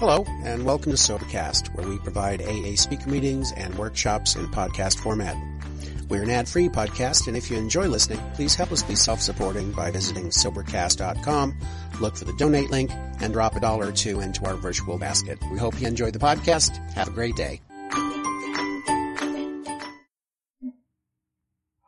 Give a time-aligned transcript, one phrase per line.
[0.00, 4.98] Hello, and welcome to Sobercast, where we provide AA speaker meetings and workshops in podcast
[4.98, 5.36] format.
[6.08, 9.90] We're an ad-free podcast, and if you enjoy listening, please help us be self-supporting by
[9.90, 11.54] visiting Sobercast.com,
[12.00, 12.90] look for the donate link,
[13.20, 15.38] and drop a dollar or two into our virtual basket.
[15.52, 16.78] We hope you enjoy the podcast.
[16.94, 17.60] Have a great day.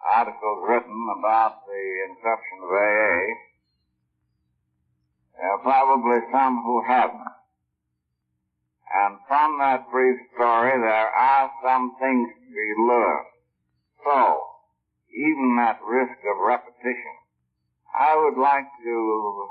[0.06, 3.24] Articles written about the inception of AA.
[5.38, 7.41] There are probably some who haven't.
[8.92, 13.32] And from that brief story, there are some things to be learned.
[14.04, 14.44] So,
[15.08, 17.16] even at risk of repetition,
[17.98, 19.48] I would like to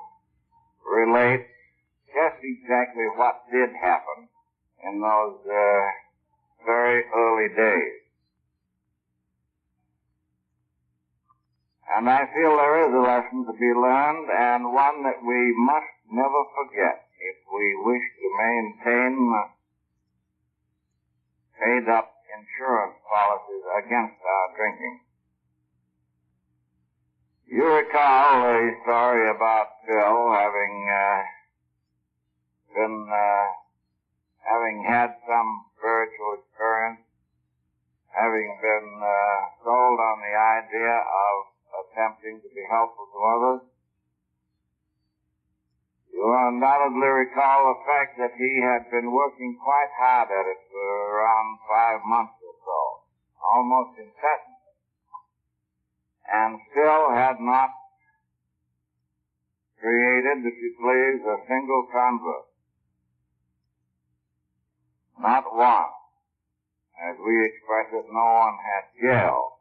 [0.85, 1.45] relate
[2.13, 4.29] just exactly what did happen
[4.85, 5.81] in those uh,
[6.65, 8.01] very early days.
[11.97, 15.91] And I feel there is a lesson to be learned and one that we must
[16.11, 19.13] never forget if we wish to maintain
[21.61, 24.97] paid up insurance policies against our drinking.
[27.45, 31.21] You recall the story about Bill having uh,
[32.73, 33.47] been uh,
[34.41, 37.03] having had some spiritual experience,
[38.09, 41.35] having been uh, sold on the idea of
[41.85, 43.61] attempting to be helpful to others,
[46.21, 50.85] you undoubtedly recall the fact that he had been working quite hard at it for
[51.17, 52.81] around five months or so,
[53.41, 54.77] almost incessantly,
[56.29, 57.73] and still had not
[59.81, 62.45] created, if you please, a single convert.
[65.17, 65.89] Not one.
[67.01, 69.60] As we express it, no one had jailed.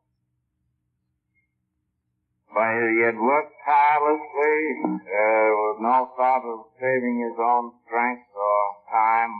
[2.52, 8.60] But he had worked tirelessly uh, with no thought of saving his own strength or
[8.90, 9.30] time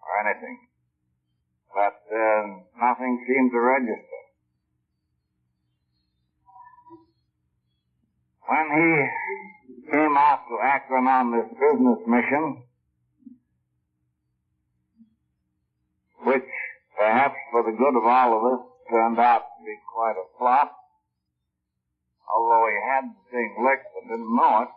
[0.00, 0.58] or anything.
[1.74, 2.42] But uh,
[2.80, 4.20] nothing seemed to register.
[8.48, 12.62] When he came out to Akron on this business mission,
[16.24, 16.48] which
[16.96, 20.79] perhaps for the good of all of us turned out to be quite a flop,
[22.34, 24.68] although he had the thing licked but didn't know it.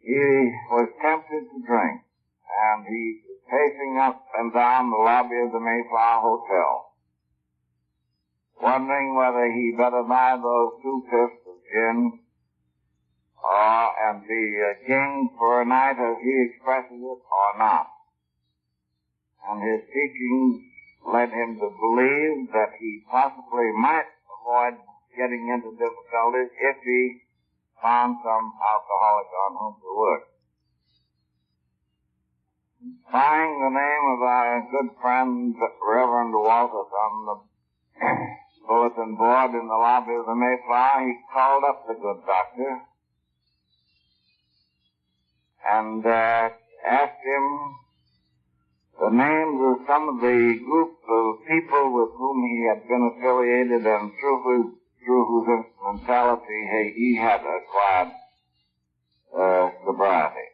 [0.00, 5.52] He was tempted to drink, and he was pacing up and down the lobby of
[5.52, 6.92] the Mayflower Hotel,
[8.60, 12.18] wondering whether he better buy those two fifths of gin
[13.42, 17.86] or and be a king for a night as he expresses it or not.
[19.48, 20.62] And his teachings
[21.06, 24.78] led him to believe that he possibly might avoid
[25.16, 27.22] getting into difficulties if he
[27.82, 30.24] found some alcoholic on whom to work.
[33.08, 35.54] Spying the name of our good friend
[35.86, 37.36] Reverend Walters on the
[38.66, 42.82] bulletin board in the lobby of the Mayflower, he called up the good doctor
[45.68, 46.48] and uh,
[46.86, 47.74] asked him
[49.02, 53.82] the names of some of the group of people with whom he had been affiliated
[53.82, 58.14] and through whose, through whose instrumentality he, he had acquired
[59.34, 60.46] uh, sobriety.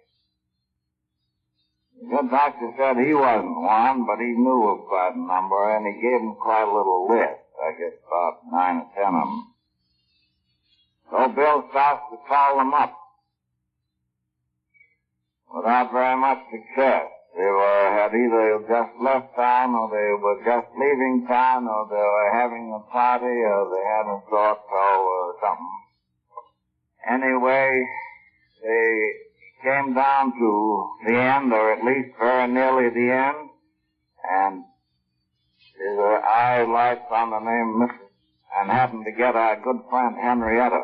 [2.00, 5.84] The good doctor said he wasn't one, but he knew of quite a number, and
[5.84, 7.44] he gave him quite a little list.
[7.60, 9.44] I guess about nine or ten of them.
[11.10, 12.96] So Bill starts to call them up
[15.54, 17.17] without very much success.
[17.38, 21.94] They were, had either just left town or they were just leaving town or they
[21.94, 25.78] were having a party or they had a thought or something.
[27.08, 27.86] Anyway,
[28.60, 29.12] they
[29.62, 33.48] came down to the end or at least very nearly the end
[34.28, 34.64] and
[35.78, 38.08] his eye lights on the name Mrs.
[38.56, 40.82] and happened to get our good friend Henrietta.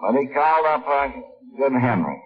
[0.00, 1.12] But he called up our
[1.58, 2.20] good Henry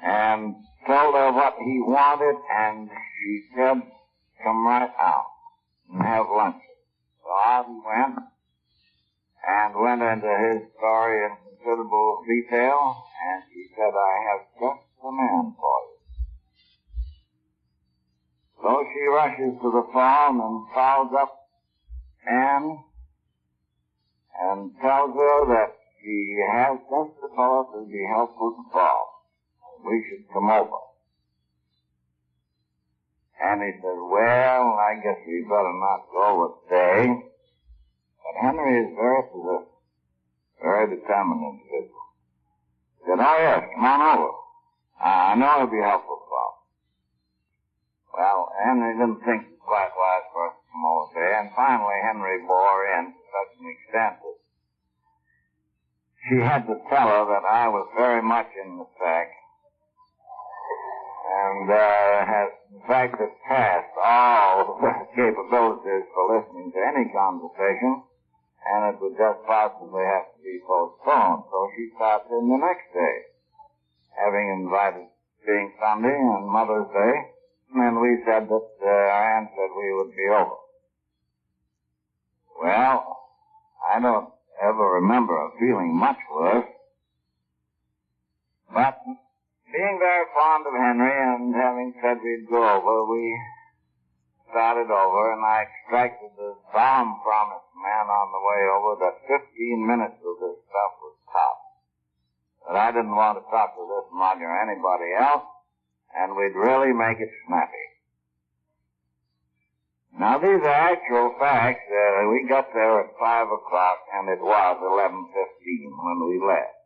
[0.00, 0.54] and
[0.86, 3.82] told her what he wanted, and she said,
[4.42, 5.26] come right out
[5.90, 6.60] and have lunch.
[7.22, 8.18] So he went,
[9.46, 15.12] and went into his story in considerable detail, and he said, I have just the
[15.12, 15.98] man for you.
[18.62, 21.32] So she rushes to the phone and calls up
[22.30, 22.78] Anne,
[24.40, 25.72] and tells her that
[26.02, 29.13] she has just the fellow to be helpful to Paul
[29.84, 30.80] we should come over.
[33.40, 37.12] And he said, well, I guess we better not go with today.
[38.24, 39.68] But Henry is very possessive,
[40.62, 42.04] very determined individual.
[43.04, 44.32] said, oh yes, come on over.
[45.00, 46.54] I know it'll be helpful, Bob.
[48.16, 52.38] Well, Henry didn't think quite wise for us to come over there, and finally Henry
[52.46, 54.38] bore in to such an extent that
[56.28, 59.28] she had to tell her that I was very much in the sack,
[61.24, 64.76] and uh, has, in fact, had passed all
[65.16, 68.02] capabilities for listening to any conversation,
[68.68, 71.44] and it would just possibly have to be postponed.
[71.48, 73.16] So she stopped in the next day,
[74.20, 75.08] having invited
[75.46, 77.14] being Sunday and Mother's Day,
[77.74, 80.60] and we said that uh, Anne said we would be over.
[82.60, 83.16] Well,
[83.92, 84.28] I don't
[84.62, 86.64] ever remember feeling much worse.
[88.72, 88.96] But
[89.74, 93.26] being very fond of Henry and having said we'd go over, we
[94.54, 99.82] started over and I extracted the solemn promise man on the way over that 15
[99.82, 101.58] minutes of this stuff was top.
[102.70, 105.42] That I didn't want to talk to this mug or anybody else
[106.14, 107.86] and we'd really make it snappy.
[110.14, 111.82] Now these are actual facts.
[111.90, 116.78] Uh, we got there at five o'clock, and it was eleven fifteen when we left.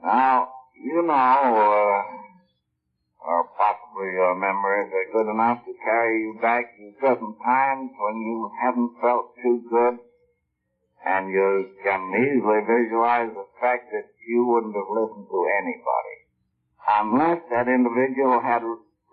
[0.00, 2.02] Now you know, uh,
[3.26, 8.16] or possibly your memories are good enough to carry you back to certain times when
[8.16, 9.98] you haven't felt too good,
[11.04, 16.18] and you can easily visualize the fact that you wouldn't have listened to anybody
[16.88, 18.62] unless that individual had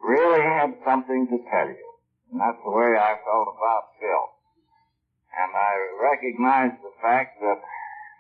[0.03, 1.87] really had something to tell you.
[2.31, 4.25] And that's the way I felt about Bill.
[5.35, 7.59] And I recognized the fact that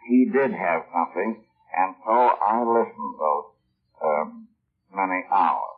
[0.09, 1.44] he did have something,
[1.75, 3.51] and so I listened those
[4.01, 4.25] uh,
[4.95, 5.75] many hours.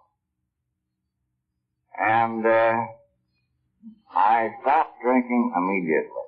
[1.99, 2.85] And uh,
[4.15, 6.27] I stopped drinking immediately.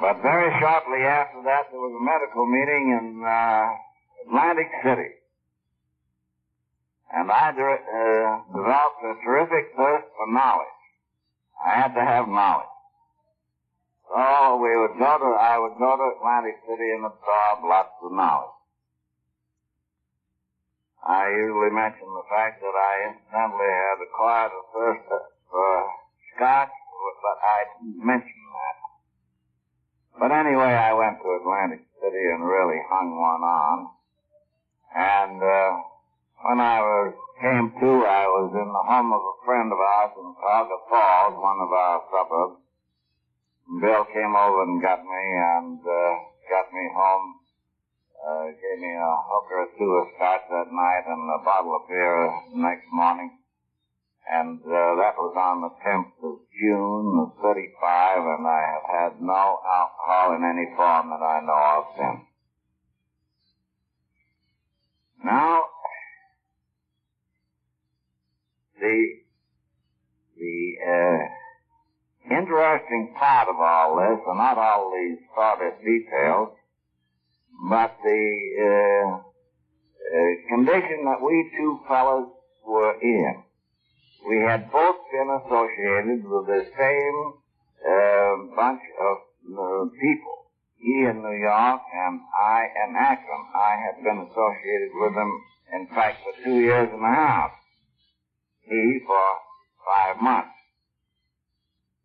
[0.00, 3.68] But very shortly after that, there was a medical meeting in uh,
[4.26, 5.12] Atlantic City.
[7.12, 10.68] And I uh, developed a terrific thirst for knowledge.
[11.64, 12.68] I had to have knowledge.
[14.10, 18.10] So we would go to, I would go to Atlantic City and absorb lots of
[18.10, 18.58] knowledge.
[21.06, 25.06] I usually mention the fact that I incidentally had acquired a thirst
[25.46, 25.70] for
[26.34, 26.74] scotch,
[27.22, 28.76] but I didn't mention that.
[30.18, 33.78] But anyway, I went to Atlantic City and really hung one on.
[34.90, 35.70] And, uh,
[36.42, 40.12] when I was, came to, I was in the home of a friend of ours
[40.18, 42.60] in Cuyahoga Falls, one of our suburbs.
[43.78, 45.24] Bill came over and got me
[45.54, 46.14] and, uh,
[46.50, 47.38] got me home,
[48.18, 51.86] uh, gave me a hooker or two of scotch that night and a bottle of
[51.86, 53.30] beer the next morning.
[54.28, 59.22] And, uh, that was on the 10th of June of 35 and I have had
[59.22, 62.26] no alcohol in any form that I know of since.
[65.22, 65.64] Now,
[68.80, 69.20] the
[70.36, 71.39] the uh,
[72.30, 76.50] interesting part of all this are not all these sordid details,
[77.68, 78.24] but the
[78.60, 82.28] uh, uh, condition that we two fellows
[82.64, 83.42] were in.
[84.28, 87.16] We had both been associated with the same
[87.80, 89.16] uh, bunch of
[89.50, 90.36] uh, people.
[90.76, 93.44] He in New York and I in Akron.
[93.54, 95.40] I had been associated with them,
[95.74, 97.50] in fact, for two years and a half
[98.70, 99.26] he for
[99.84, 100.59] five months.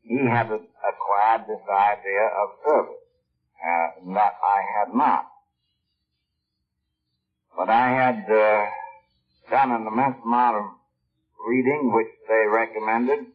[0.08, 3.02] He had acquired this idea of service,
[3.58, 5.26] uh, that I had not.
[7.58, 8.66] But I had uh,
[9.50, 10.66] done an immense amount of
[11.48, 13.26] reading, which they recommended.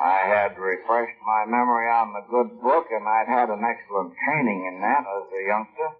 [0.00, 4.66] I had refreshed my memory on the good book, and I'd had an excellent training
[4.72, 5.90] in that as a youngster.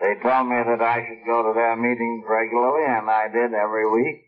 [0.00, 3.90] They told me that I should go to their meetings regularly, and I did every
[3.90, 4.24] week.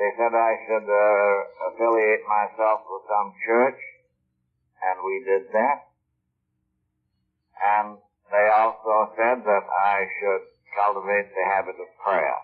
[0.00, 3.76] They said I should uh, affiliate myself with some church,
[4.80, 5.78] and we did that.
[7.60, 7.98] And
[8.32, 10.40] they also said that I should
[10.72, 12.40] cultivate the habit of prayer.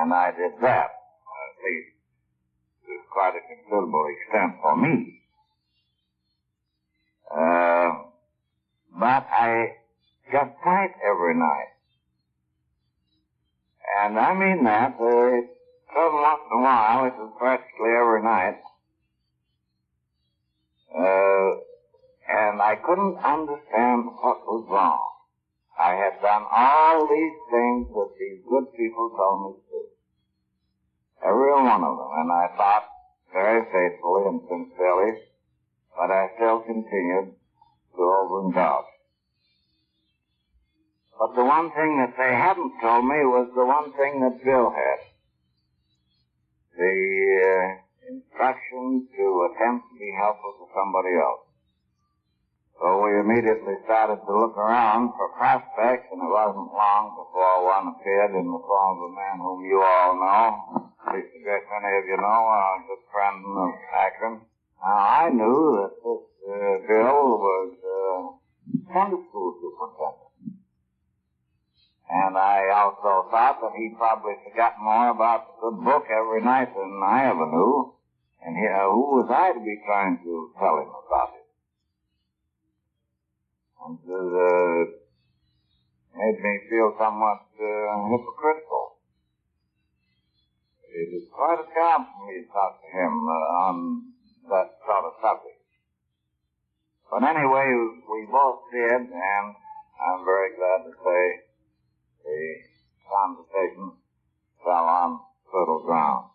[0.00, 1.94] And I did that, at least
[2.86, 5.22] to quite a considerable extent for me.
[7.30, 8.10] Uh,
[8.98, 9.70] but I
[10.32, 11.70] just tight every night.
[14.02, 15.59] And I mean that, uh,
[15.96, 18.58] every once in a while, it was practically every night.
[20.90, 21.50] Uh,
[22.30, 25.06] and I couldn't understand what was wrong.
[25.78, 29.82] I had done all these things that these good people told me to do.
[31.24, 32.10] Every one of them.
[32.12, 32.84] And I thought
[33.32, 35.18] very faithfully and sincerely,
[35.96, 37.32] but I still continued
[37.96, 38.84] to overindulge.
[41.18, 44.70] But the one thing that they hadn't told me was the one thing that Bill
[44.70, 45.09] had.
[46.80, 46.96] The
[47.44, 47.68] uh,
[48.08, 51.44] instruction to attempt to be helpful to somebody else.
[52.80, 57.92] So we immediately started to look around for prospects, and it wasn't long before one
[57.92, 60.88] appeared in the form of a man whom you all know.
[61.04, 64.40] At least many of you know, a good friend of Akron.
[64.80, 70.19] Now, I knew that this uh, Bill was uh, Sunday school superintendent.
[72.10, 77.00] And I also thought that he probably forgot more about the book every night than
[77.06, 77.94] I ever knew.
[78.42, 81.40] And he, uh, who was I to be trying to tell him about it?
[83.86, 84.92] and uh,
[86.14, 89.00] made me feel somewhat uh, hypocritical.
[90.90, 93.74] It is quite a job for me to talk to him uh, on
[94.50, 95.64] that sort of subject.
[97.10, 97.66] But anyway,
[98.10, 99.46] we both did, and
[99.98, 101.49] I'm very glad to say
[102.24, 102.56] the
[103.08, 103.92] conversation
[104.64, 106.26] fell on fertile ground.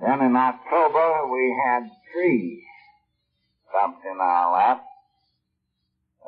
[0.00, 2.62] Then in October, we had three
[3.72, 4.82] dumped in our lap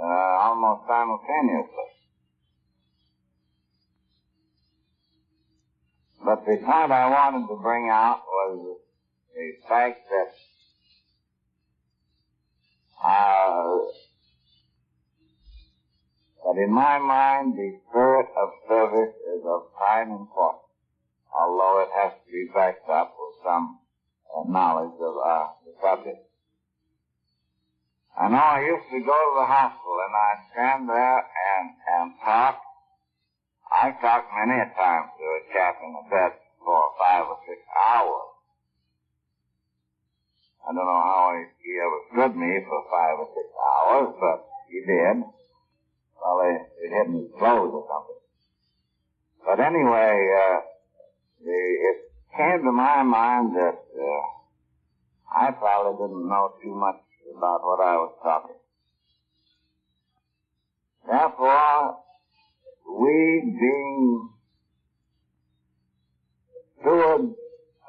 [0.00, 1.88] uh, almost simultaneously.
[6.24, 8.78] But the point I wanted to bring out was
[9.34, 10.32] the fact that
[13.04, 14.07] uh,
[16.48, 20.64] that in my mind the spirit of service is of prime importance,
[21.28, 23.76] although it has to be backed up with some
[24.32, 26.24] uh, knowledge of uh, the subject.
[28.16, 32.06] I know I used to go to the hospital and I'd stand there and, and
[32.24, 32.56] talk.
[33.68, 36.32] I talked many a time to a chap in the bed
[36.64, 37.60] for five or six
[37.92, 38.32] hours.
[40.64, 44.48] I don't know how he, he ever stood me for five or six hours, but
[44.72, 45.28] he did.
[46.20, 48.18] Well, it, it hit his or something.
[49.44, 50.60] But anyway, uh,
[51.44, 51.96] it
[52.36, 56.96] came to my mind that uh, I probably didn't know too much
[57.36, 58.56] about what I was talking.
[61.08, 61.96] Therefore,
[62.86, 64.30] we being
[66.80, 67.34] stewards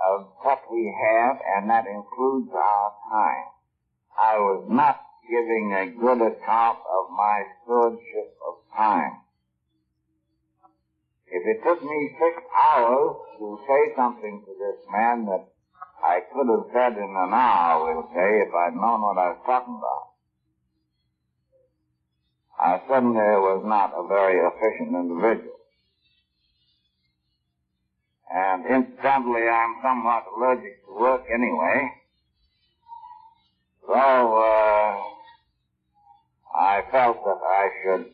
[0.08, 3.46] of what we have, and that includes our time.
[4.18, 4.98] I was not
[5.30, 9.14] giving a good account of my stewardship of time.
[11.28, 12.42] If it took me six
[12.74, 15.46] hours to say something to this man that
[16.04, 19.42] I could have said in an hour, we'll say, if I'd known what I was
[19.46, 20.10] talking about.
[22.60, 25.56] I certainly was not a very efficient individual.
[28.32, 31.90] And incidentally, I'm somewhat allergic to work anyway.
[33.88, 35.02] So, uh,
[36.60, 38.06] I felt that I should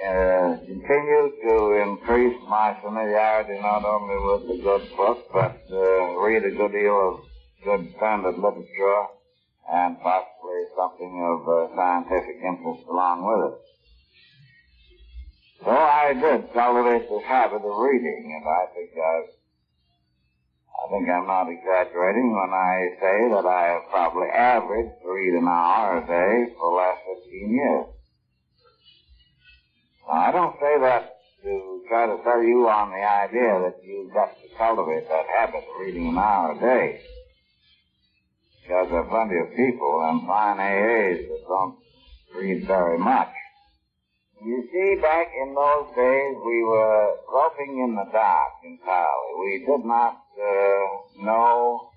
[0.00, 6.44] uh, continue to increase my familiarity not only with the good book, but uh, read
[6.44, 7.20] a good deal of
[7.62, 9.04] good standard literature
[9.70, 13.60] and possibly something of uh, scientific interest along with it.
[15.64, 19.30] So I did cultivate this habit of reading, and I think I've
[20.84, 25.32] I think I'm not exaggerating when I say that I have probably averaged to read
[25.32, 27.86] an hour a day for the last 15 years.
[30.06, 34.12] Now, I don't say that to try to sell you on the idea that you've
[34.12, 37.00] got to cultivate that habit of reading an hour a day.
[38.62, 41.76] Because there are plenty of people and fine AAs that don't
[42.36, 43.32] read very much.
[44.44, 49.32] You see, back in those days, we were groping in the dark entirely.
[49.40, 51.90] We did not uh, know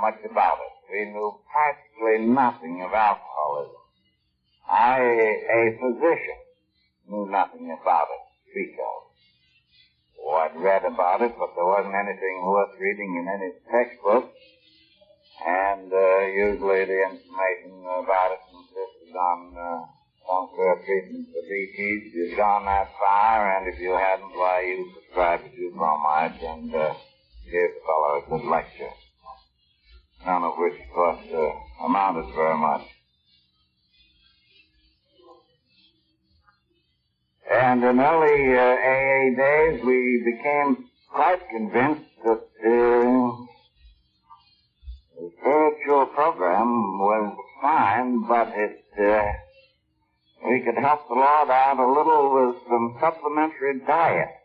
[0.00, 0.74] much about it.
[0.90, 3.74] We knew practically nothing of alcoholism.
[4.70, 6.38] I, a physician,
[7.08, 8.98] knew nothing about it speak of.
[10.18, 14.28] Oh, I'd read about it, but there wasn't anything worth reading in any textbook.
[15.46, 19.86] And uh, usually the information about it consisted on uh,
[20.26, 22.12] some sort treatment for DTs.
[22.12, 26.74] You shone that fire, and if you hadn't, why, you prescribed a few bromides and
[26.74, 26.94] uh,
[27.50, 28.92] gave the fellow a good lecture.
[30.26, 32.82] None of which, of course, uh, amounted very much.
[37.50, 43.46] And in early uh, AA days, we became quite convinced that uh,
[45.16, 49.22] the spiritual program was fine, but it uh,
[50.46, 54.37] we could help the Lord out a little with some supplementary diet.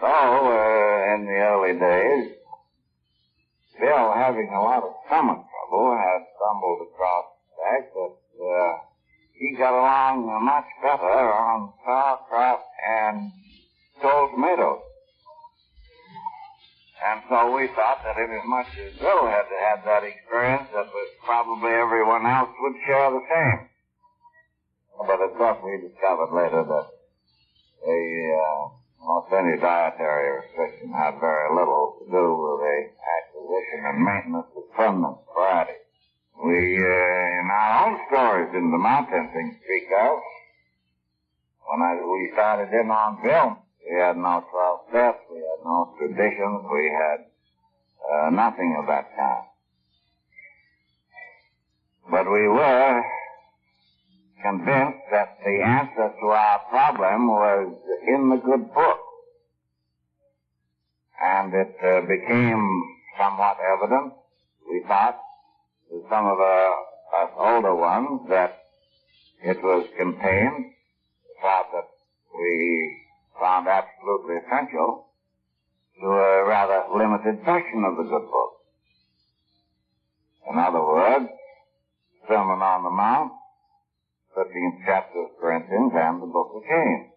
[0.00, 2.32] So, uh, in the early days,
[3.78, 8.72] Bill, having a lot of stomach trouble, had stumbled across the fact that uh,
[9.36, 13.30] he got along much better on sauerkraut and
[14.00, 14.80] cold tomatoes.
[17.04, 21.72] And so we thought that inasmuch as Bill had had that experience, that was probably
[21.72, 23.60] everyone else would share the same.
[25.06, 26.86] But of course we discovered later that
[27.84, 28.00] a,
[28.36, 32.76] uh, almost any dietary restriction had very little to do with the
[33.16, 35.78] acquisition and maintenance of permanent variety.
[36.44, 40.18] We, uh, in our own stories in the mountain thing speak of,
[41.68, 43.56] when I, we started in on film,
[43.88, 47.20] we had no 12 steps, we had no traditions, we had
[48.00, 49.44] uh, nothing of that kind.
[52.10, 53.04] But we were
[54.42, 57.74] convinced that the answer to our problem was
[58.06, 58.98] in the good book.
[61.22, 62.82] And it uh, became
[63.18, 64.12] somewhat evident,
[64.68, 65.18] we thought,
[65.90, 66.72] to some of the,
[67.16, 68.56] us older ones that
[69.42, 70.64] it was contained.
[71.42, 71.88] Thought that
[72.38, 72.96] we
[73.38, 75.06] found absolutely essential
[76.00, 78.50] to a rather limited section of the good book.
[80.50, 81.26] In other words,
[82.28, 83.32] Sermon on the Mount,
[84.36, 87.10] 13th chapter of Corinthians, and the book of James.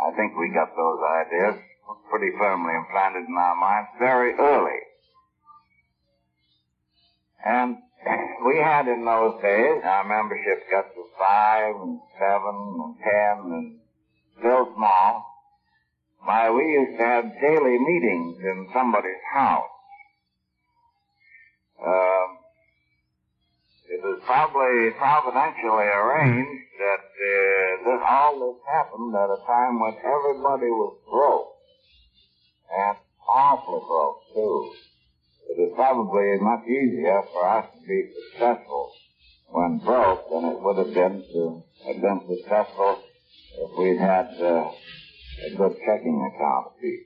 [0.00, 1.60] I think we got those ideas
[2.10, 4.80] pretty firmly implanted in our minds very early.
[7.44, 7.76] And
[8.46, 13.78] we had in those days, our membership got to five and seven and ten and
[14.38, 15.26] still small.
[16.22, 19.64] Why, we used to have daily meetings in somebody's house.
[21.80, 22.19] Uh,
[24.00, 29.92] it was probably providentially arranged that uh, this, all this happened at a time when
[30.00, 31.52] everybody was broke.
[32.72, 32.96] And
[33.28, 34.72] awfully broke, too.
[35.52, 38.92] It was probably much easier for us to be successful
[39.52, 43.02] when broke than it would have been to have been successful
[43.60, 44.70] if we'd had uh,
[45.44, 47.04] a good checking account piece.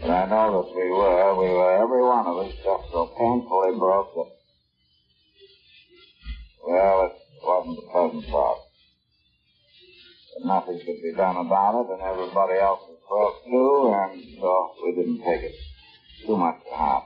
[0.00, 3.78] But I know that we were, we were every one of us just so painfully
[3.78, 4.37] broke that,
[6.68, 8.60] well, it wasn't a pleasant thought.
[10.34, 14.70] But nothing could be done about it, and everybody else was broke too, and so
[14.84, 15.54] we didn't take it
[16.26, 17.04] too much to heart.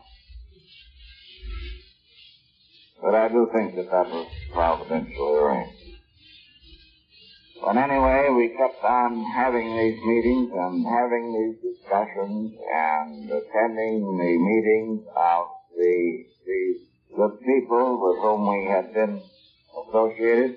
[3.01, 5.79] But I do think that that was providentially arranged.
[7.63, 14.35] But anyway, we kept on having these meetings and having these discussions and attending the
[14.39, 15.47] meetings of
[15.77, 16.79] the these
[17.15, 19.23] good people with whom we had been
[19.93, 20.57] associated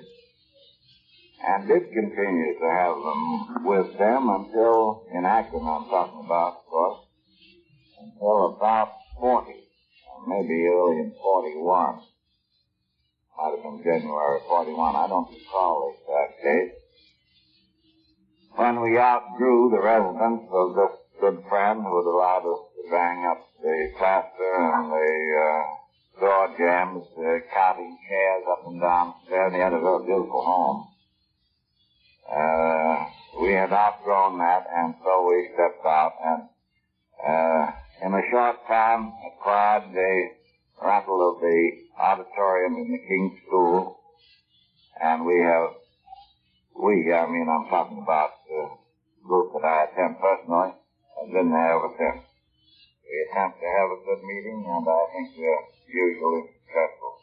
[1.45, 6.65] and did continue to have them with them until, in Akron I'm talking about, of
[6.65, 7.00] course,
[8.00, 12.00] until about 40, or maybe early in 41.
[13.38, 14.95] Might have been January 41.
[14.95, 16.71] I don't recall the exact date
[18.56, 23.26] when we outgrew the residence of this good friend who had allowed us to bang
[23.26, 25.85] up the plaster and the uh,
[26.19, 30.88] door jambs, the counting chairs up and down there, he had a very beautiful home.
[32.32, 33.06] Uh,
[33.41, 36.41] we had outgrown that, and so we stepped out, and
[37.21, 37.71] uh,
[38.06, 40.30] in a short time acquired the
[40.82, 43.99] rental of the auditorium in the King's School,
[45.01, 45.69] and we have
[46.75, 48.69] we, I mean, I'm talking about the
[49.25, 50.73] group that I attend personally,
[51.21, 52.35] have been there ever since.
[53.06, 57.13] We attempt to have a good meeting, and I think we're usually successful.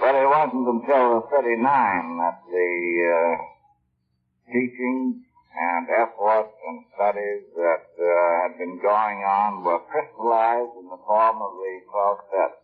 [0.00, 2.70] But it wasn't until 39 that the
[3.14, 3.34] uh,
[4.50, 5.22] teachings
[5.54, 11.38] and efforts and studies that uh, had been going on were crystallized in the form
[11.38, 12.58] of the 12 steps.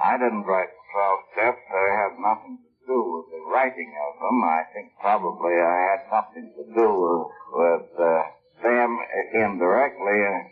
[0.00, 1.62] I didn't write the 12 steps.
[1.68, 4.44] I had nothing to do with the writing of them.
[4.44, 8.22] I think probably I had something to do with, with uh,
[8.62, 8.98] them
[9.34, 10.50] indirectly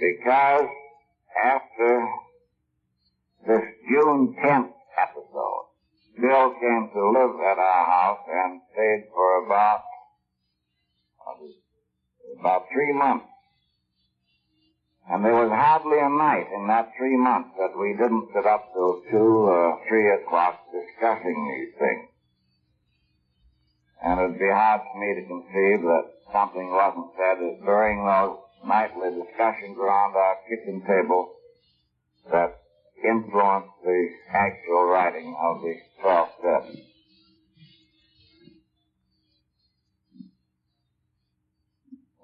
[0.00, 0.68] because
[1.44, 2.08] after
[3.46, 5.64] this June 10th episode,
[6.20, 9.82] Bill came to live at our house and stayed for about,
[12.38, 13.31] about three months.
[15.10, 18.72] And there was hardly a night in that three months that we didn't sit up
[18.72, 22.08] till two or three o'clock discussing these things.
[24.02, 29.10] And it'd be hard for me to conceive that something wasn't said during those nightly
[29.10, 31.34] discussions around our kitchen table
[32.30, 32.62] that
[33.04, 36.91] influenced the actual writing of the 12 steps.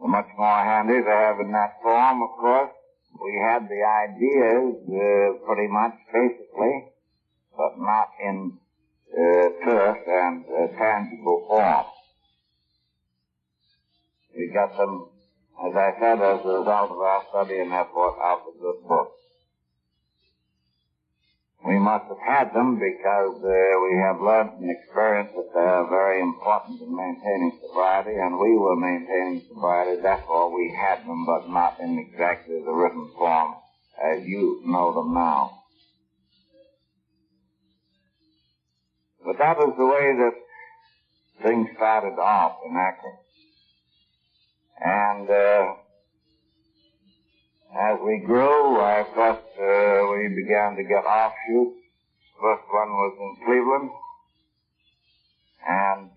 [0.06, 2.70] Much more handy to have in that form, of course.
[3.20, 6.87] We had the ideas uh, pretty much, basically,
[7.56, 8.52] but not in
[9.11, 11.84] uh, terse and uh, tangible form.
[14.37, 15.08] We got them,
[15.66, 19.17] as I said, as a result of our study and effort out of good books.
[21.64, 25.88] We must have had them because uh, we have learned and experienced that they are
[25.88, 30.00] very important in maintaining sobriety, and we were maintaining sobriety.
[30.00, 33.54] Therefore, we had them, but not in exactly the written form
[34.02, 35.50] as you know them now.
[39.24, 43.18] But that was the way that things started off in Akron.
[44.80, 45.74] And uh,
[47.78, 51.78] as we grew, I thought uh, we began to get offshoots.
[52.42, 53.90] First one was in Cleveland,
[55.62, 56.10] and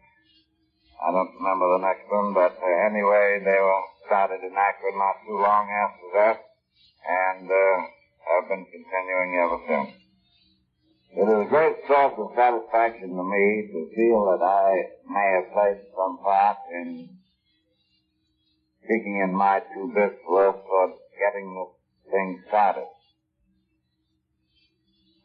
[1.02, 5.22] I don't remember the next one, but uh, anyway, they were started in Akron not
[5.26, 6.38] too long after that,
[7.06, 7.78] and uh,
[8.26, 10.02] have been continuing ever since.
[11.14, 15.54] It is a great source of satisfaction to me to feel that I may have
[15.54, 17.10] played some part in
[18.88, 20.92] kicking in my two bits worth toward
[21.22, 21.66] getting the
[22.10, 22.90] thing started.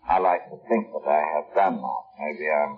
[0.08, 2.02] I like to think that I have done that.
[2.20, 2.76] Maybe I'm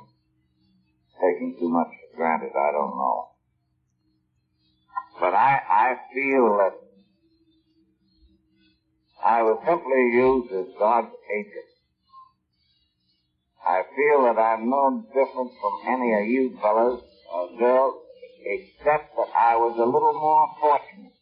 [1.20, 2.52] taking too much for granted.
[2.54, 3.28] I don't know.
[5.20, 6.74] But I, I feel that
[9.24, 11.70] I was simply used as God's agent.
[13.66, 17.02] I feel that I'm no different from any of you fellows
[17.34, 17.94] or girls,
[18.46, 21.17] except that I was a little more fortunate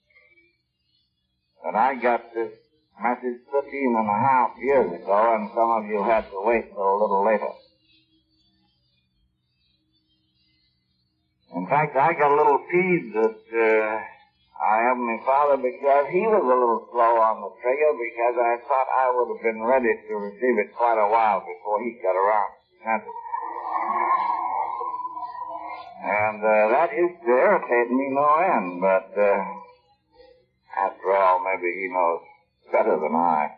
[1.64, 2.52] but I got this
[3.00, 6.82] message 15 and a half years ago, and some of you had to wait till
[6.82, 7.52] a little later.
[11.54, 14.00] In fact, I got a little teased that uh,
[14.56, 18.88] I Heavenly Father because he was a little slow on the trigger because I thought
[18.88, 22.50] I would have been ready to receive it quite a while before he got around
[22.56, 23.16] to it.
[26.06, 29.44] And uh, that used to irritate me no end, but uh,
[30.76, 32.20] after all, maybe he knows
[32.72, 33.48] better than I.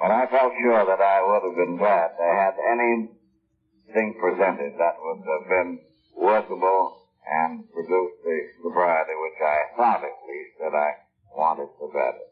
[0.00, 4.94] But I felt sure that I would have been glad to have anything presented that
[5.00, 5.80] would have been
[6.16, 10.90] workable and produced the sobriety which I thought at least that I
[11.36, 12.24] wanted so better.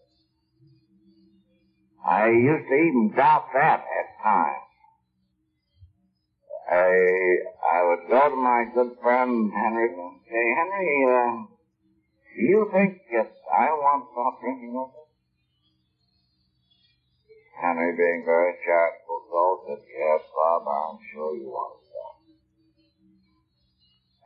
[2.07, 4.63] I used to even doubt that at times.
[6.71, 6.87] I
[7.67, 11.56] I would go to my good friend Henry and say, Henry, uh,
[12.37, 14.93] do you think that I want to stop drinking it?
[17.57, 22.15] Henry, being very charitable, soul, that, Yes, Bob, I'm sure you want to stop.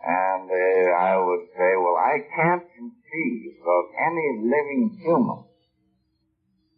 [0.03, 5.45] And uh, I would say, Well, I can't conceive of any living human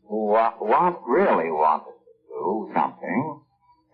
[0.08, 3.40] who wa- want, really wanted to do something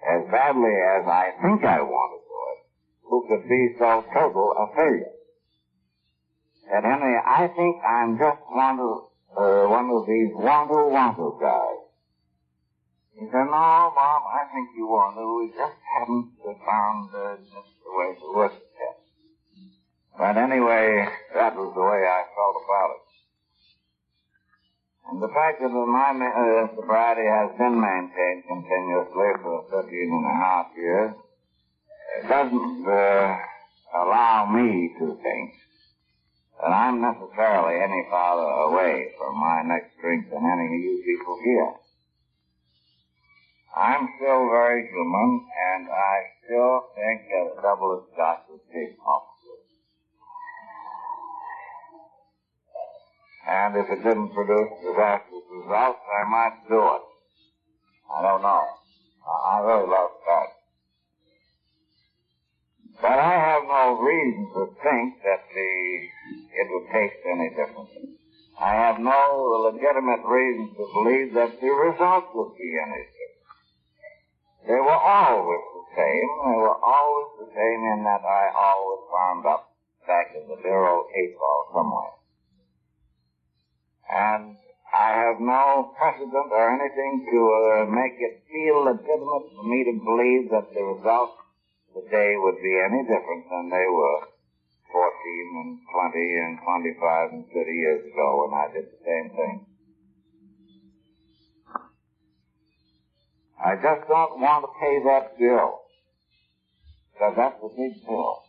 [0.02, 2.58] as badly as I think I want to do it,
[3.06, 5.17] who could be so total a failure
[6.70, 11.88] said Henry, I think I'm just one of, uh, one of these wanto wanto guys.
[13.18, 15.26] He said, no, Bob, I think you to.
[15.40, 18.96] We just haven't found uh, just the way to work it yet.
[20.16, 23.08] But anyway, that was the way I felt about it.
[25.10, 30.36] And the fact that my uh, sobriety has been maintained continuously for 13 and a
[30.36, 31.14] half years
[32.28, 33.36] doesn't uh,
[33.94, 35.54] allow me to think
[36.60, 41.38] that I'm necessarily any farther away from my next drink than any of you people
[41.44, 41.72] here.
[43.76, 49.28] I'm still very human, and I still think that a double scotch would taste awful
[53.48, 57.02] And if it didn't produce disastrous results, I might do it.
[58.12, 58.64] I don't know.
[59.24, 60.58] I really love scotch.
[63.00, 66.08] But I have no reason to think that the
[66.52, 68.18] it would taste any different.
[68.58, 73.38] I have no legitimate reason to believe that the result would be any different.
[74.66, 76.28] They were always the same.
[76.44, 79.70] They were always the same in that I always wound up
[80.06, 82.14] back in the bureau eight ball somewhere.
[84.10, 84.56] And
[84.92, 89.94] I have no precedent or anything to uh, make it feel legitimate for me to
[90.02, 91.36] believe that the result
[91.94, 94.20] today would be any different than they were
[94.92, 99.66] 14 and 20 and 25 and 30 years ago when I did the same thing.
[103.58, 105.80] I just don't want to pay that bill.
[107.12, 108.42] Because that's a big bill.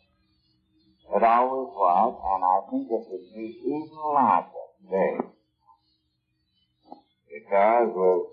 [1.15, 4.47] It always was, and I think it would be even larger
[4.83, 5.17] today.
[7.33, 8.29] Because with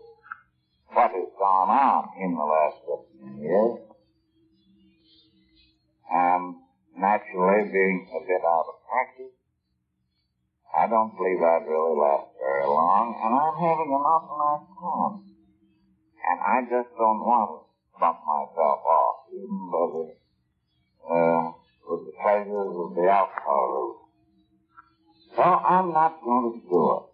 [0.93, 2.77] what has gone on in the last
[3.25, 3.79] 15 years,
[6.13, 6.57] and
[6.99, 9.37] naturally being a bit out of practice,
[10.77, 15.17] I don't believe I'd really last very long, and I'm having an awful nice time.
[16.27, 20.05] And I just don't want to bump myself off, even by the,
[21.09, 21.45] uh,
[21.89, 24.07] with the pleasures of the alcohol route.
[25.37, 27.05] So I'm not going to do it.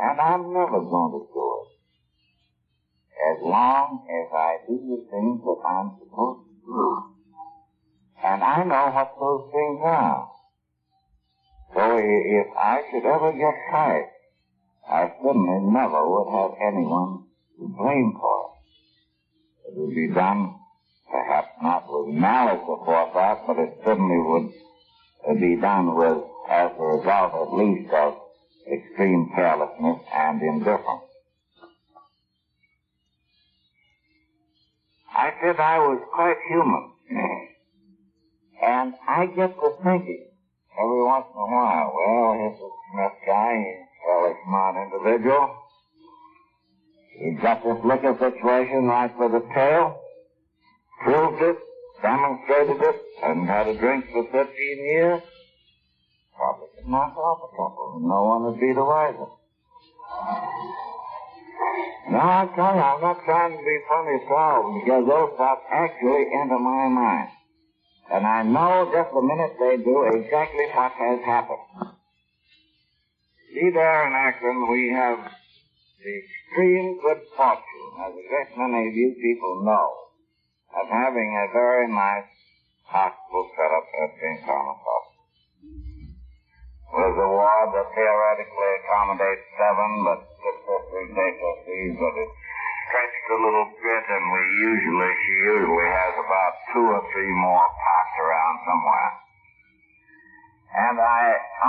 [0.00, 1.70] And I'm never going to do it.
[3.30, 7.09] As long as I do the things that I'm supposed to do.
[8.22, 10.28] And I know what those things are.
[11.74, 14.06] So if I should ever get tired,
[14.88, 17.24] I certainly never would have anyone
[17.58, 19.68] to blame for it.
[19.68, 20.52] It would be done,
[21.10, 24.50] perhaps not with malice or forethought, but it certainly would
[25.28, 28.14] uh, be done with, as a result at least of
[28.70, 31.06] extreme carelessness and indifference.
[35.14, 36.92] I said I was quite human.
[38.62, 40.26] And I get to thinking,
[40.78, 41.92] every once in a while.
[41.94, 42.60] Well, this
[42.92, 43.56] Smith guy.
[43.56, 45.56] He's a fairly smart individual.
[47.18, 50.00] He got this liquor situation right for the tail,
[51.02, 51.56] proved it,
[52.02, 54.46] demonstrated it, and had a drink for 15
[54.84, 55.20] years.
[56.36, 59.26] Probably could knock off a couple, and no one would be the wiser.
[62.10, 65.62] Now, I tell you, I'm not trying to be funny at all, because those thoughts
[65.70, 67.28] actually enter my mind.
[68.10, 71.94] And I know just the minute they do exactly what has happened.
[73.54, 75.30] See there in Akron, we have
[76.02, 80.10] the extreme good fortune, as a great many of you people know,
[80.74, 82.26] of having a very nice
[82.82, 84.42] hospital set up at St.
[84.42, 85.26] Thomas Hospital.
[86.90, 92.38] With a ward that theoretically accommodates seven, but six or three HSCs, but it's
[92.90, 97.70] stretched a little bit, and we usually, she usually has about two or three more
[97.70, 97.99] around
[98.70, 99.10] somewhere.
[100.70, 101.22] And I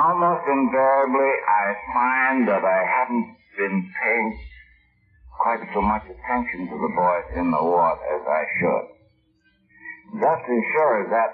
[0.05, 4.29] almost invariably I find that I haven't been paying
[5.41, 8.85] quite so much attention to the boys in the ward as I should.
[10.21, 11.33] Just as sure as that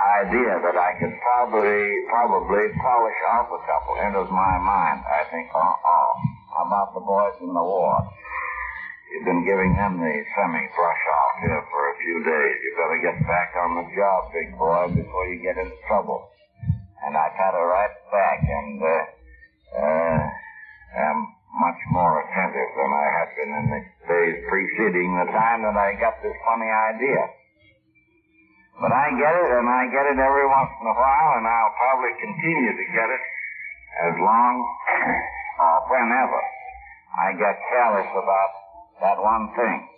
[0.00, 5.48] idea that I could probably probably polish off a couple enters my mind, I think,
[5.56, 6.12] oh, oh,
[6.68, 8.04] about the boys in the ward.
[9.10, 12.56] You've been giving them the semi-brush off here for a few days.
[12.62, 16.30] You better get back on the job, big boy, before you get into trouble.
[17.02, 19.02] And I got her right back and, uh,
[19.82, 20.22] uh,
[20.94, 21.18] am
[21.58, 25.98] much more attentive than I had been in the days preceding the time that I
[25.98, 27.22] got this funny idea.
[28.78, 31.74] But I get it, and I get it every once in a while, and I'll
[31.74, 33.24] probably continue to get it
[34.06, 34.54] as long
[35.58, 36.40] or whenever
[37.18, 38.59] I get careless about
[39.00, 39.88] that one thing.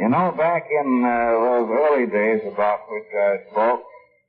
[0.00, 1.08] You know, back in uh,
[1.42, 3.80] those early days about which I spoke,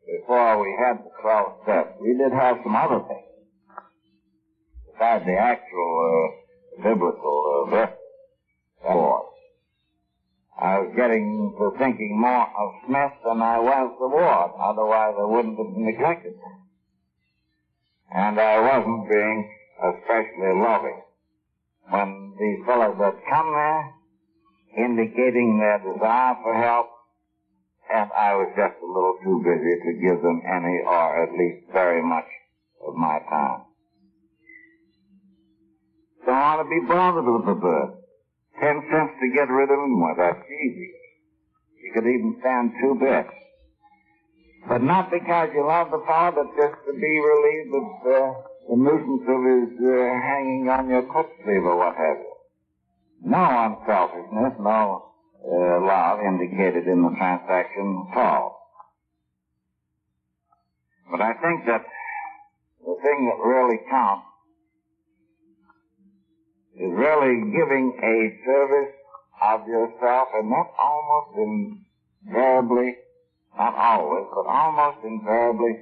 [0.06, 3.30] before we had the 12 steps, we did have some other things.
[4.94, 6.36] Besides the actual
[6.80, 7.88] uh, biblical uh.
[10.62, 14.52] I was getting to thinking more of Smith than I was the ward.
[14.60, 16.56] Otherwise, I wouldn't have neglected him.
[18.12, 21.02] And I wasn't being especially loving
[21.90, 23.94] when these fellows had come there,
[24.86, 26.88] indicating their desire for help,
[27.92, 31.74] and I was just a little too busy to give them any or at least
[31.74, 32.28] very much
[32.88, 33.62] of my time.
[36.26, 37.90] Don't want to be bothered with the bird.
[38.62, 40.92] Ten cents to get rid of him, well, that's easy.
[41.82, 43.34] You could even stand two bits.
[44.68, 48.76] But not because you love the fellow, but just to be relieved of uh, the
[48.76, 52.34] nuisance of his uh, hanging on your coat sleeve or what have you.
[53.26, 55.10] No unselfishness, no
[55.42, 58.62] uh, love indicated in the transaction at all.
[61.10, 61.82] But I think that
[62.86, 64.30] the thing that really counts
[66.78, 68.94] is really giving a service
[69.50, 71.82] of yourself, and that almost
[72.22, 72.94] invariably,
[73.58, 75.74] not always, but almost invariably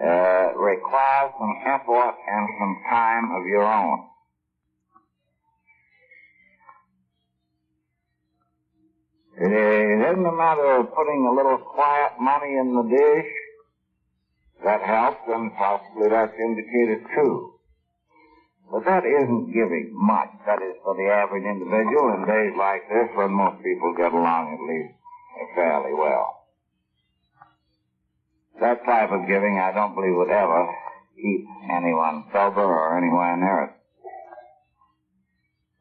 [0.00, 3.98] uh, requires some effort and some time of your own.
[9.38, 13.32] It isn't a matter of putting a little quiet money in the dish.
[14.64, 17.52] That helps, and possibly that's indicated too.
[18.70, 20.28] But that isn't giving much.
[20.46, 24.52] That is for the average individual in days like this when most people get along
[24.52, 24.94] at least
[25.54, 26.41] fairly well.
[28.62, 30.70] That type of giving I don't believe would ever
[31.16, 33.72] keep anyone sober or anywhere near it.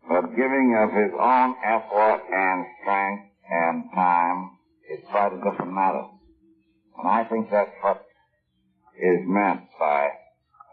[0.10, 4.58] But giving of his own effort and strength and time
[4.90, 6.04] is quite a different matter.
[6.98, 8.02] And I think that's what
[8.98, 10.10] is meant by,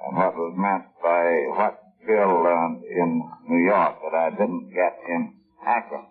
[0.06, 1.22] and what was meant by
[1.56, 5.30] what Bill learned in New York that I didn't get in
[5.66, 6.06] Akron.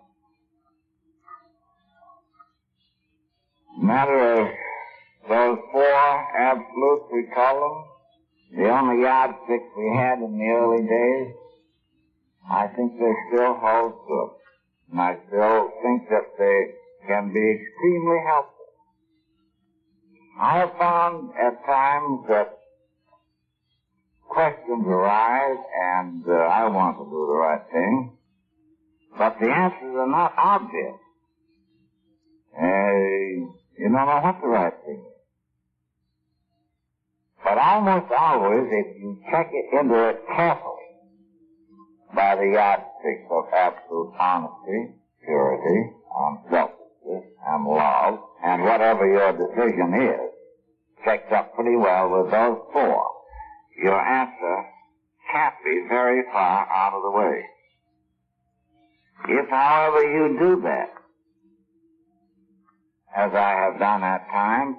[3.80, 4.48] Matter of
[5.28, 11.34] those four absolutes, we call them, the only yardsticks we had in the early days,
[12.50, 14.30] I think they still hold good.
[14.90, 16.58] And I still think that they
[17.06, 18.54] can be extremely helpful.
[20.40, 22.58] I have found at times that
[24.28, 28.12] questions arise and uh, I want to do the right thing,
[29.18, 30.94] but the answers are not obvious.
[32.56, 35.17] Uh, you don't know what the right thing is.
[37.44, 40.74] But almost always, if you check it into it carefully,
[42.14, 44.92] by the yardsticks of absolute honesty,
[45.24, 50.30] purity, um, unselfishness, and love, and whatever your decision is,
[51.04, 53.02] checks up pretty well with those four,
[53.82, 54.64] your answer
[55.30, 57.42] can't be very far out of the way.
[59.28, 60.88] If, however, you do that,
[63.16, 64.76] as I have done at times,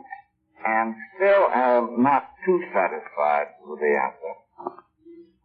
[0.65, 4.33] and still am not too satisfied with the answer,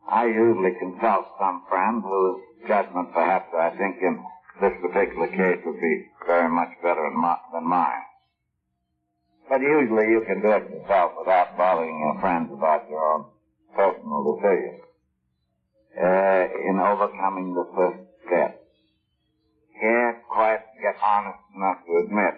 [0.08, 4.22] I usually consult some friend whose judgment perhaps I think in
[4.60, 7.10] this particular case would be very much better
[7.52, 8.04] than mine.
[9.48, 13.26] But usually you can do it yourself without bothering your friends about your own
[13.74, 14.80] personal decisions.
[15.94, 18.58] Uh, in overcoming the first step.
[19.80, 22.34] Can't quite get honest enough to admit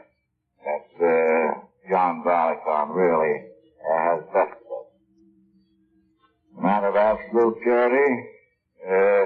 [0.60, 3.46] that uh, John Barleycorn really
[3.86, 4.56] has best
[6.66, 8.10] matter of absolute purity
[8.82, 9.24] uh,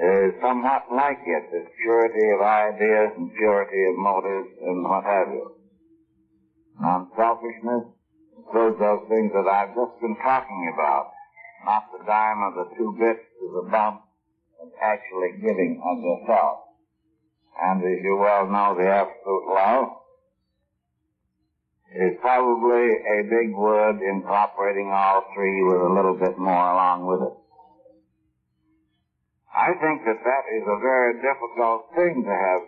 [0.00, 1.44] is somewhat like it.
[1.52, 5.54] It's purity of ideas and purity of motives and what have you.
[6.80, 7.94] Non-selfishness
[8.38, 11.12] includes those things that I've just been talking about.
[11.64, 13.20] Not the dime of the two bits
[13.54, 14.00] the bump,
[14.58, 16.58] but actually giving of yourself.
[17.60, 19.99] And as you well know, the absolute love
[21.90, 27.22] is probably a big word incorporating all three with a little bit more along with
[27.26, 27.36] it.
[29.50, 32.62] I think that that is a very difficult thing to have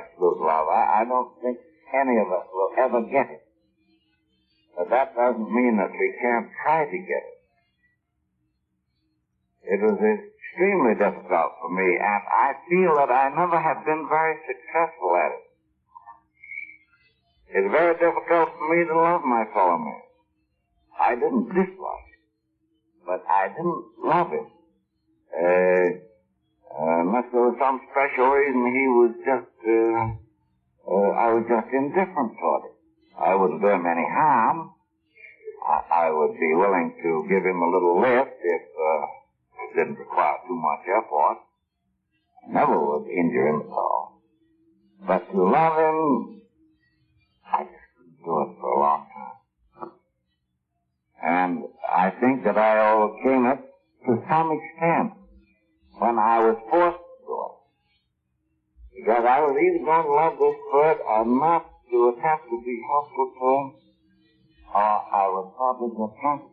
[0.00, 0.68] absolute love.
[0.68, 1.58] I, I don't think
[1.92, 3.44] any of us will ever get it.
[4.76, 7.36] But that doesn't mean that we can't try to get it.
[9.76, 14.36] It was extremely difficult for me, and I feel that I never have been very
[14.48, 15.45] successful at it.
[17.56, 20.04] It's very difficult for me to love my fellow man.
[21.00, 22.24] I didn't dislike him,
[23.06, 24.46] but I didn't love him.
[25.32, 25.88] Uh,
[26.76, 30.04] uh, unless there was some special reason he was just, uh,
[30.84, 32.76] uh, I was just indifferent toward him.
[33.24, 34.72] I wouldn't do him any harm.
[35.64, 39.00] I, I would be willing to give him a little lift if uh,
[39.64, 41.40] it didn't require too much effort.
[42.44, 44.20] I never would injure him at all.
[45.06, 46.36] But to love him
[48.26, 49.90] do it for a long time.
[51.22, 53.58] And I think that I overcame it
[54.06, 55.12] to some extent
[55.98, 57.56] when I was forced to do it.
[59.00, 62.76] Because I was either going to love this bird or not to have to be
[62.90, 63.66] helpful to him,
[64.74, 66.52] or I would probably get cancer.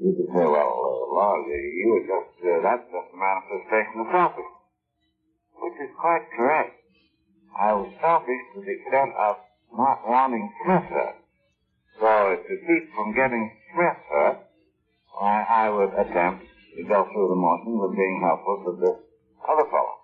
[0.00, 4.06] You could say, well, uh, Lord, you were just, uh, that's just a manifestation of
[4.14, 4.62] selfishness.
[5.58, 6.70] Which is quite correct.
[7.58, 9.36] I was selfish to the extent of
[9.76, 11.16] not wanting hurt.
[12.00, 14.38] So to keep from getting hurt,
[15.20, 16.44] I, I would attempt
[16.76, 18.98] to go through the motions of being helpful to this
[19.48, 19.98] other fellow.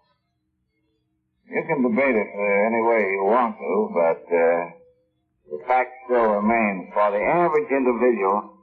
[1.47, 4.65] You can debate it uh, any way you want to, but uh,
[5.51, 8.59] the fact still remains for the average individual,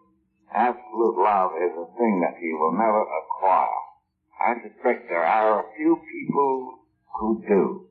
[0.54, 3.80] absolute love is a thing that he will never acquire.
[4.42, 6.80] I suspect there are a few people
[7.20, 7.86] who do.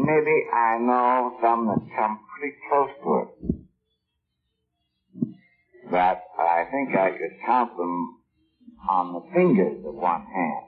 [0.00, 3.28] Maybe I know some that come pretty close to it.
[5.90, 8.16] But I think I could count them
[8.88, 10.64] on the fingers of one hand.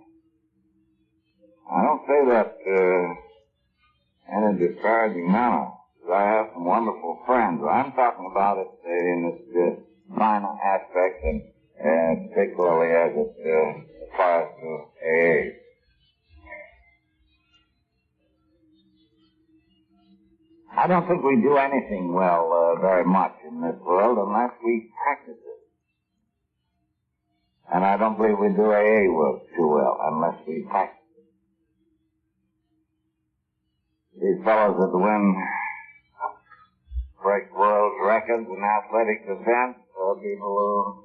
[1.71, 5.69] I don't say that uh, in a disparaging manner.
[6.13, 7.63] I have some wonderful friends.
[7.63, 11.43] I'm talking about it uh, in this uh, minor aspect, and
[11.81, 14.69] uh, particularly as it uh, applies to
[15.01, 15.62] AA.
[20.77, 24.91] I don't think we do anything well uh, very much in this world unless we
[25.05, 25.61] practice it.
[27.75, 31.25] And I don't believe we do AA work too well unless we practice it.
[34.21, 35.37] These fellows that win
[37.23, 41.05] break world records in athletic events, uh, people who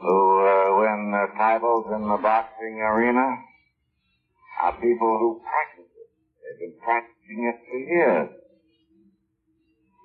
[0.00, 3.26] who uh, win uh, titles in the boxing arena
[4.62, 5.73] are people who practice.
[6.54, 8.30] They've been practicing it for years.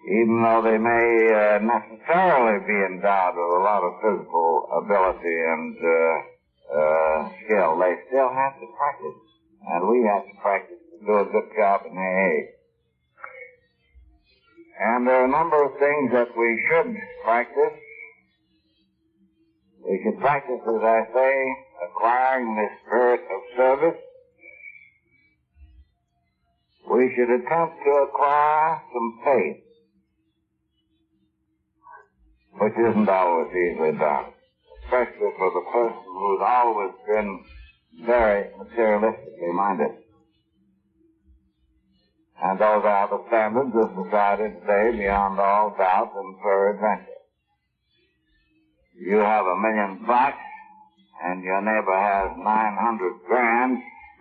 [0.09, 5.77] Even though they may uh, necessarily be endowed with a lot of physical ability and
[5.77, 9.19] uh, uh, skill, they still have to practice.
[9.69, 12.49] And we have to practice to do a good job in AA.
[14.81, 17.77] And there are a number of things that we should practice
[19.87, 21.33] we should practice, as I say,
[21.87, 23.99] acquiring the spirit of service.
[26.89, 29.61] We should attempt to acquire some faith,
[32.59, 34.25] which isn't always easily done,
[34.83, 37.43] especially for the person who's always been
[38.05, 39.91] very materialistically minded.
[42.41, 47.05] And those are the standards of society today beyond all doubt and peradventure.
[48.97, 50.37] You have a million bucks
[51.23, 53.77] and your neighbor has 900 grand,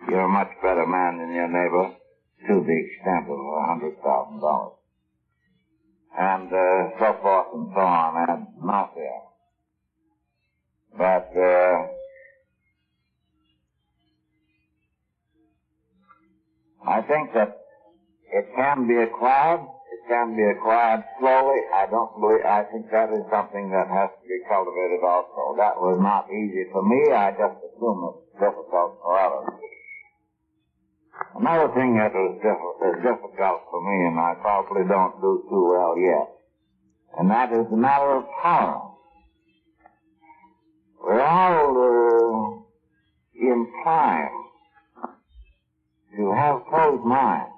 [0.07, 1.95] you're a much better man than your neighbor
[2.47, 3.51] to the extent of a
[4.03, 4.71] $100,000.
[6.17, 9.21] And uh, so forth and so on, and not there.
[10.97, 11.87] But uh,
[16.89, 17.55] I think that
[18.33, 19.61] it can be acquired
[19.91, 21.59] It can be acquired slowly.
[21.73, 25.55] I don't believe, I think that is something that has to be cultivated also.
[25.57, 27.11] That was not easy for me.
[27.13, 29.68] I just assume it's difficult for others.
[31.35, 32.41] Another thing that is,
[33.03, 36.27] difficult for me, and I probably don't do too well yet,
[37.17, 38.95] and that is the matter of tolerance.
[41.01, 42.59] We're all uh,
[43.39, 44.29] inclined
[46.17, 47.53] to have closed minds.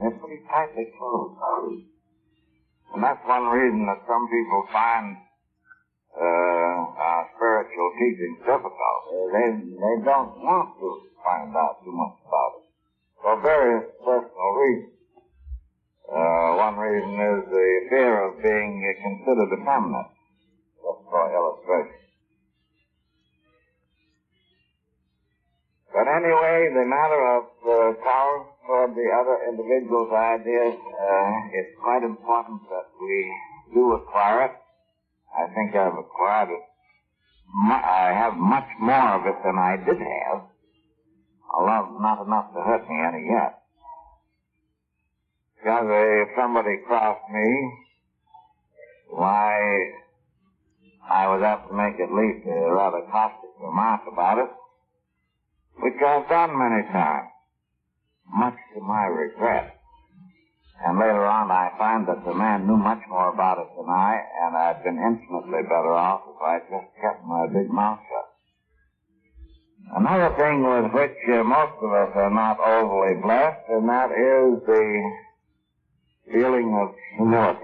[0.00, 1.86] They're pretty tightly closed.
[2.94, 5.16] And that's one reason that some people find
[6.20, 9.00] uh, uh, spiritual teaching difficult.
[9.32, 10.88] They, they don't want to
[11.24, 12.64] find out too much about it
[13.22, 14.92] for various personal reasons.
[16.10, 20.12] Uh, one reason is the fear of being considered effeminate,
[20.82, 22.00] just for illustration.
[25.92, 27.70] But anyway, the matter of uh,
[28.02, 33.26] tolerance toward the other individual's ideas, uh, it's quite important that we
[33.74, 34.54] do acquire it.
[35.36, 36.64] I think I've acquired it.
[37.70, 40.42] I have much more of it than I did have,
[41.52, 43.58] although not enough to hurt me any yet.
[45.58, 47.72] Because if somebody crossed me,
[49.10, 49.90] why,
[51.10, 54.50] I would have to make at least a rather caustic remark about it,
[55.82, 57.28] which I've done many times
[58.32, 59.79] much to my regret.
[60.86, 64.16] And later on, I find that the man knew much more about it than I,
[64.44, 68.30] and I'd been infinitely better off if I'd just kept my big mouth shut.
[69.96, 74.64] Another thing with which uh, most of us are not overly blessed, and that is
[74.64, 75.10] the
[76.32, 77.60] feeling of humility.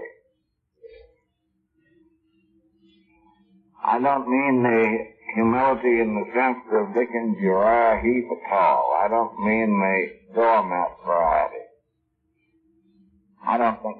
[3.83, 4.97] I don't mean the
[5.33, 8.99] humility in the sense of Dickens Uriah Heep at all.
[9.01, 11.16] I don't mean the doormat variety.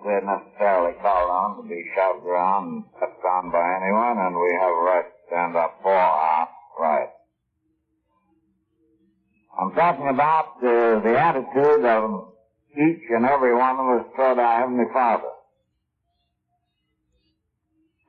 [0.07, 4.55] We're necessarily called on to be shoved around and stepped on by anyone, and we
[4.55, 6.47] have a right to stand up for our
[6.79, 7.11] rights.
[9.59, 12.31] I'm talking about uh, the attitude of
[12.71, 15.27] each and every one of us toward our Heavenly Father.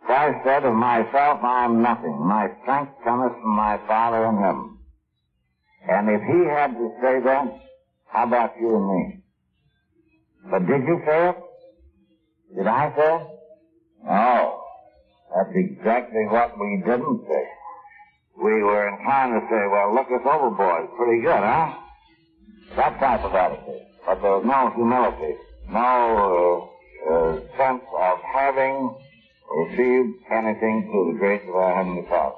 [0.06, 2.16] Christ said, Of myself I am nothing.
[2.24, 4.78] My strength cometh from my Father in heaven.
[5.90, 7.58] And if he had to say that,
[8.06, 9.22] how about you and me?
[10.48, 11.47] But did you say it?
[12.56, 13.26] Did I say?
[14.04, 14.60] No.
[15.34, 17.44] That's exactly what we didn't say.
[18.42, 20.88] We were inclined to say, well, look us overboard.
[20.96, 21.74] Pretty good, huh?
[22.76, 23.82] That type of attitude.
[24.06, 25.34] But there was no humility,
[25.68, 26.70] no
[27.06, 28.96] uh, uh, sense of having
[29.56, 32.36] received anything through the grace of our Heavenly Father.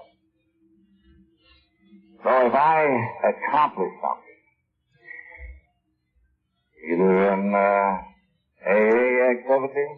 [2.22, 2.86] So if I
[3.28, 4.38] accomplish something,
[6.92, 7.98] either in uh,
[8.66, 9.88] AA activity,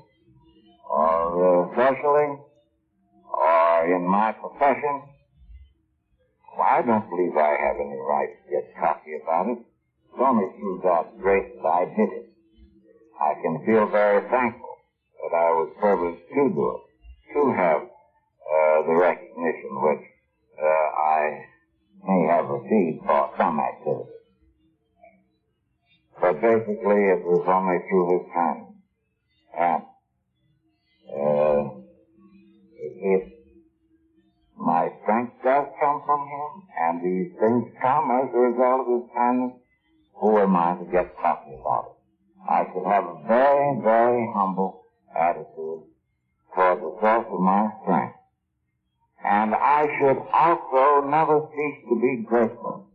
[0.90, 2.38] or uh, socially,
[3.32, 5.02] or in my profession,
[6.56, 9.58] well, I don't believe I have any right to get cocky about it.
[9.58, 12.26] It's only through God's grace that I did it.
[13.20, 14.76] I can feel very thankful
[15.22, 20.04] that I was privileged to do it, to have uh, the recognition which
[20.60, 21.46] uh, I
[22.04, 24.10] may have received for some activity.
[26.20, 28.74] But basically, it was only through his kindness.
[29.56, 29.82] And
[31.06, 31.62] uh,
[32.74, 33.22] if
[34.58, 36.50] my strength does come from him,
[36.82, 39.52] and these things come as a result of his kindness,
[40.18, 42.50] who am I to get cocky about it?
[42.50, 44.82] I should have a very, very humble
[45.14, 45.86] attitude
[46.54, 48.16] toward the source of my strength.
[49.24, 52.91] And I should also never cease to be grateful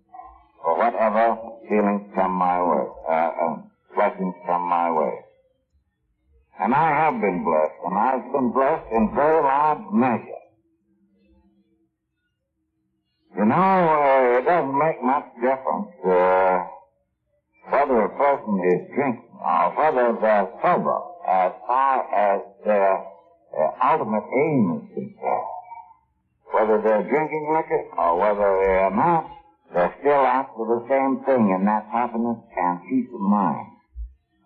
[0.67, 1.39] for whatever
[1.69, 3.55] feelings come my way, uh, uh,
[3.95, 5.15] blessings come my way.
[6.59, 10.43] And I have been blessed, and I've been blessed in very large measure.
[13.37, 16.67] You know, uh, it doesn't make much difference uh,
[17.71, 20.99] whether a person is drinking or whether they're sober
[21.29, 22.97] as far as their
[23.55, 25.47] uh, ultimate aim is concerned.
[26.51, 29.31] Whether they're drinking liquor or whether they're not,
[29.73, 33.67] they're still after the same thing, and that's happiness and peace of mind.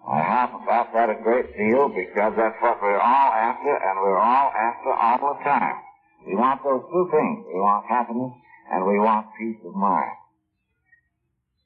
[0.02, 4.18] I harp about that a great deal because that's what we're all after, and we're
[4.18, 5.78] all after all the time.
[6.26, 7.46] We want those two things.
[7.54, 8.34] We want happiness,
[8.74, 10.18] and we want peace of mind.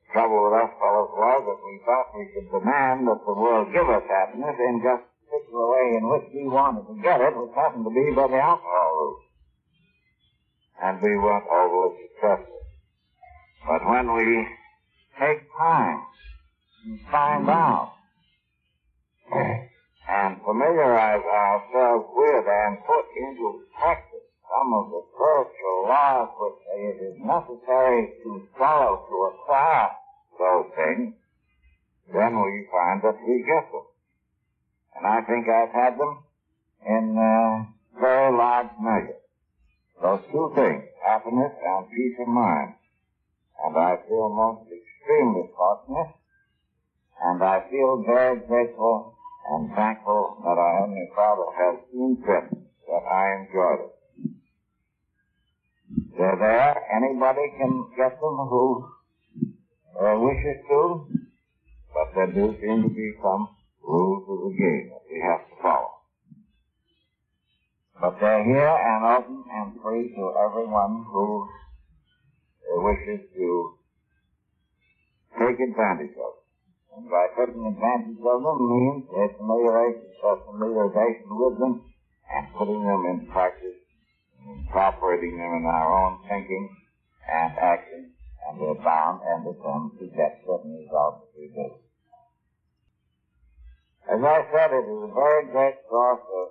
[0.07, 3.71] The Trouble with us fellows was that we thought we could demand that the world
[3.71, 7.35] give us happiness in just the particular way in which we wanted to get it,
[7.35, 9.23] which happened to be by the alcohol route.
[10.83, 12.64] And we weren't overly successful.
[13.67, 14.47] But when we
[15.19, 16.01] take time
[16.85, 17.93] and find out
[20.07, 27.01] and familiarize ourselves with and put into practice some of the spiritual laws which it
[27.01, 29.89] is necessary to follow to acquire
[30.37, 31.13] those things,
[32.13, 33.85] then we find that we get them.
[34.95, 36.23] And I think I've had them
[36.85, 39.17] in uh, very large measure.
[40.01, 42.75] Those two things, happiness and peace of mind.
[43.63, 46.11] And I feel most extremely fortunate,
[47.23, 49.15] and I feel very grateful
[49.51, 52.49] and thankful that our Heavenly Father has seen fit
[52.87, 53.95] that I enjoyed it.
[56.17, 56.75] They're there.
[56.95, 58.89] Anybody can get them who
[59.99, 61.07] uh, wishes to,
[61.93, 63.49] but there do seem to be some
[63.83, 65.91] rules of the game that we have to follow.
[68.01, 71.47] But they're here and open and free to everyone who
[72.73, 73.77] wishes to
[75.39, 76.33] take advantage of.
[76.95, 81.83] And by taking advantage of them means a familiarization, a familiarization with them
[82.31, 83.77] and putting them in practice,
[84.47, 86.69] incorporating them in our own thinking
[87.27, 88.11] and action,
[88.47, 91.67] and we're bound and determined to get certain results as we do.
[94.05, 96.47] As I said, it is a very great source of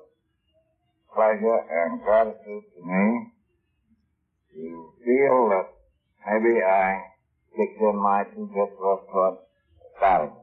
[1.14, 3.30] pleasure and gratitude to me
[4.54, 5.73] to feel that
[6.26, 7.14] maybe I
[7.56, 9.38] kicked in my of toward
[9.96, 10.36] starting.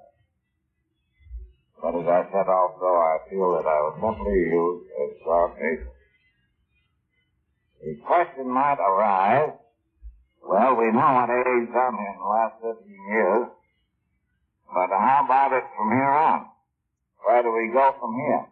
[1.81, 5.17] But as I said also, I feel that I was simply used as
[5.57, 5.89] agent.
[7.81, 9.57] The question might arise,
[10.45, 13.47] well, we know what AA's done in the last 15 years,
[14.69, 16.45] but how about it from here on?
[17.25, 18.45] Where do we go from here?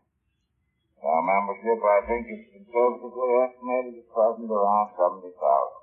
[1.05, 5.78] Our membership, I think, is conservatively estimated at present around 70,000.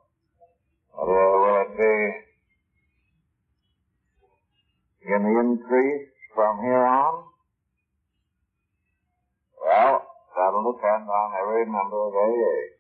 [0.99, 1.97] Will it be
[5.13, 7.25] in the increase from here on?
[9.63, 12.77] Well, that'll depend on every member of AA.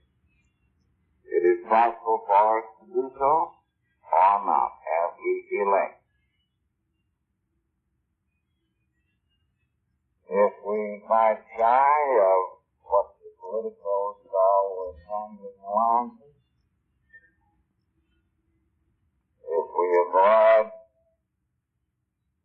[1.28, 3.50] It is possible for us to do so
[4.16, 4.72] or not
[5.04, 6.00] as we elect.
[10.30, 16.25] If we fight shy of what the political style was hanging around,
[19.56, 20.68] if we avoid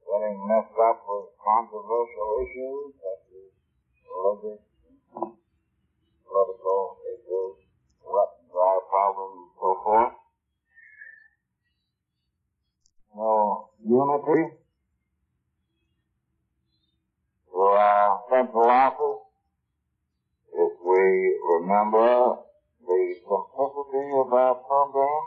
[0.07, 3.51] getting messed up with controversial issues such as
[4.07, 4.63] religious,
[6.23, 7.55] political issues,
[8.07, 10.15] weapons, drive problems, and so forth,
[13.15, 14.55] no unity,
[17.51, 19.21] through our central office,
[20.55, 21.03] if we
[21.59, 22.35] remember
[22.87, 25.23] the simplicity of our program,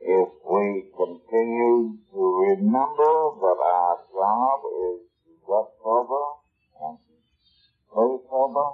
[0.00, 0.28] if
[0.58, 4.58] we continue to remember that our job
[4.90, 6.24] is to get sober
[6.82, 8.68] and to stay sober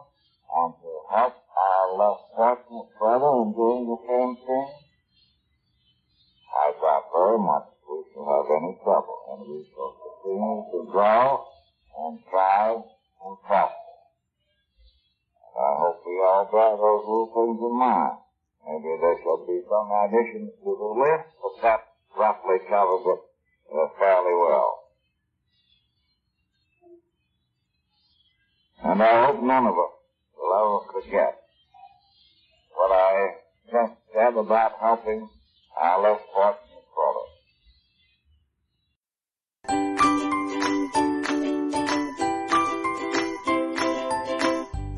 [0.48, 4.68] and to help our less fortunate brother in doing the same thing,
[6.54, 11.44] I doubt very much we shall have any trouble, and we shall continue to grow
[12.00, 13.92] and thrive and prosper.
[15.54, 18.24] I hope we all bear those little things in mind.
[18.64, 21.28] Maybe there shall be some additions to the list,
[22.18, 23.20] roughly covers it
[23.74, 24.80] uh, fairly well.
[28.84, 29.94] And I hope none of us
[30.36, 31.40] will ever forget
[32.74, 33.34] what I
[33.70, 35.28] just said about helping
[35.80, 36.63] our less fortunate